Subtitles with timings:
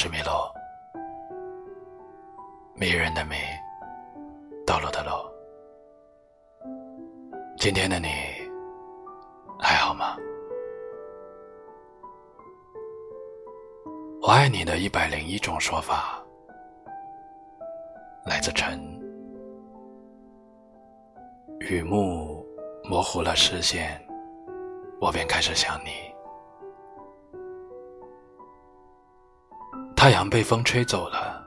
[0.00, 0.54] 是米洛，
[2.76, 3.34] 迷人的迷，
[4.64, 5.10] 道路的路。
[7.56, 8.06] 今天的你
[9.58, 10.16] 还好吗？
[14.22, 16.24] 我爱你的一百零一种说法，
[18.24, 18.78] 来自陈。
[21.58, 22.46] 雨幕
[22.84, 24.00] 模糊了视线，
[25.00, 26.07] 我便开始想你。
[30.08, 31.44] 太阳被风吹走了，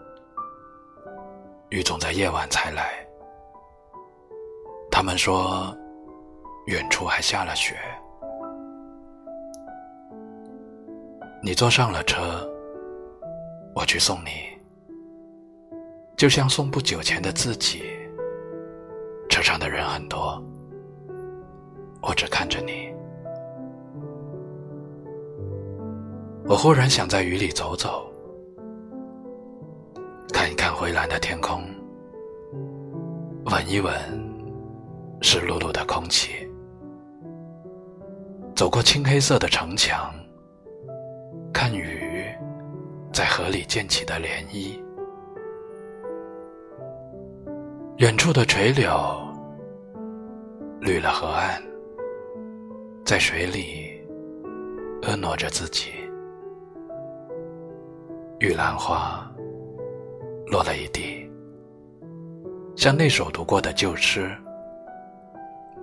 [1.70, 2.92] 雨总在夜晚才来。
[4.92, 5.76] 他们说，
[6.68, 7.76] 远处还下了雪。
[11.42, 12.48] 你坐上了车，
[13.74, 14.30] 我去送你，
[16.16, 17.82] 就像送不久前的自己。
[19.28, 20.40] 车上的人很多，
[22.00, 22.94] 我只看着你。
[26.46, 28.08] 我忽然想在雨里走走。
[30.42, 31.62] 看一看灰蓝的天空，
[33.46, 33.94] 闻一闻
[35.22, 36.32] 湿漉漉的空气，
[38.56, 40.12] 走过青黑色的城墙，
[41.54, 42.26] 看雨
[43.14, 44.82] 在河里溅起的涟漪，
[47.98, 48.90] 远处的垂柳
[50.80, 51.62] 绿了河岸，
[53.06, 54.04] 在水里
[55.04, 55.92] 婀娜着自己，
[58.40, 59.24] 玉兰花。
[60.52, 61.32] 落了一地，
[62.76, 64.30] 像那首读过的旧诗，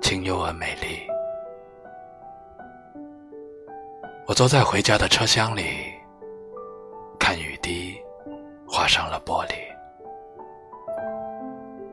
[0.03, 1.09] 清幽而美丽。
[4.27, 5.63] 我坐在回家的车厢里，
[7.19, 7.97] 看雨滴
[8.67, 9.55] 划伤了玻璃，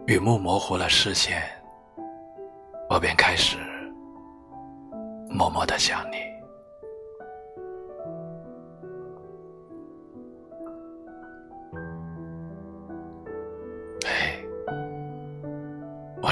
[0.05, 1.41] 雨幕模糊了视线，
[2.89, 3.55] 我便开始
[5.29, 6.34] 默默的想你。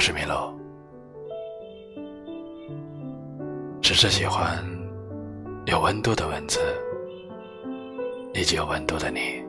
[0.05, 0.53] 是米洛，
[3.81, 4.61] 只是喜欢
[5.65, 6.59] 有温度的文字，
[8.33, 9.41] 以及有温度的你。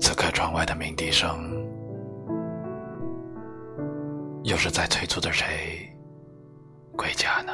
[0.00, 1.52] 此刻窗外的鸣笛声，
[4.44, 5.44] 又是在催促着谁
[6.96, 7.52] 归家呢？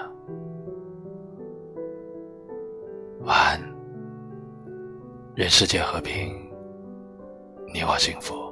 [3.23, 3.61] 晚安，
[5.35, 6.33] 愿世界和平，
[7.75, 8.50] 你我幸福。